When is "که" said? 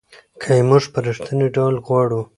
0.41-0.49